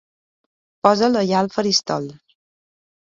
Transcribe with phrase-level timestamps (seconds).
[0.87, 2.09] Posa'l allà al faristol.